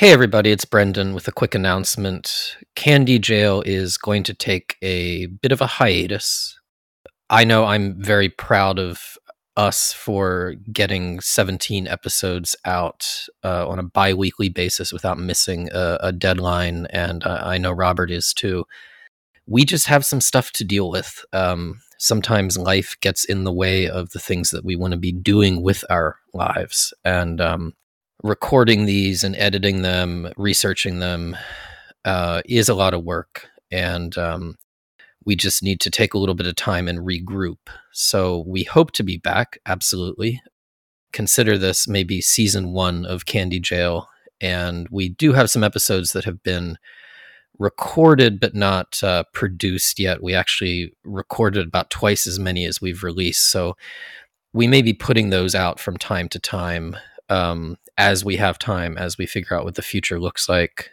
[0.00, 2.56] Hey, everybody, it's Brendan with a quick announcement.
[2.74, 6.58] Candy Jail is going to take a bit of a hiatus.
[7.28, 9.18] I know I'm very proud of
[9.58, 15.98] us for getting 17 episodes out uh, on a bi weekly basis without missing a,
[16.00, 18.64] a deadline, and I know Robert is too.
[19.46, 21.26] We just have some stuff to deal with.
[21.34, 25.12] Um, sometimes life gets in the way of the things that we want to be
[25.12, 26.94] doing with our lives.
[27.04, 27.74] And um,
[28.22, 31.36] recording these and editing them, researching them
[32.04, 33.48] uh, is a lot of work.
[33.70, 34.56] And um,
[35.24, 37.58] we just need to take a little bit of time and regroup.
[37.92, 40.42] So we hope to be back, absolutely.
[41.12, 44.08] Consider this maybe season one of Candy Jail.
[44.40, 46.78] And we do have some episodes that have been
[47.58, 50.22] recorded but not uh, produced yet.
[50.22, 53.50] We actually recorded about twice as many as we've released.
[53.50, 53.76] So
[54.52, 56.96] we may be putting those out from time to time
[57.28, 60.92] um, as we have time, as we figure out what the future looks like.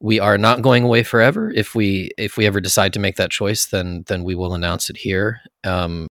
[0.00, 1.50] We are not going away forever.
[1.50, 4.90] If we if we ever decide to make that choice, then then we will announce
[4.90, 5.40] it here.
[5.64, 6.08] Um,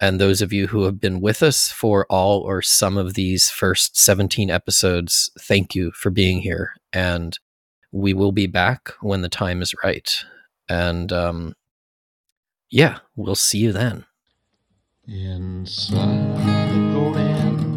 [0.00, 3.50] and those of you who have been with us for all or some of these
[3.50, 6.72] first 17 episodes, thank you for being here.
[6.92, 7.38] And
[7.92, 10.24] we will be back when the time is right.
[10.68, 11.54] And um,
[12.70, 14.06] yeah, we'll see you then.
[15.06, 17.76] Inside the golden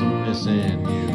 [0.00, 1.08] of missing you.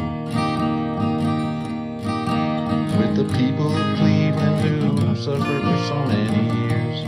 [2.98, 4.60] With the people of Cleveland
[5.00, 6.98] who suffered for so many years.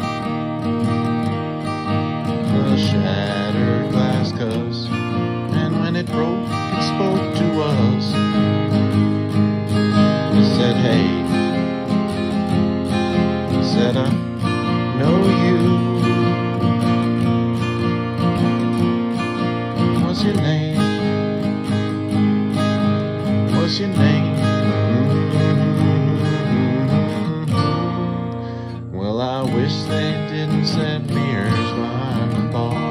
[2.53, 4.87] The shattered glass cups,
[5.55, 8.05] and when it broke, it spoke to us.
[10.37, 11.07] It said, hey,
[13.59, 14.11] it said, I
[14.99, 15.59] know you.
[20.05, 20.78] What's your name?
[23.79, 24.35] your name?
[28.93, 32.88] Well, I wish they didn't set me here's why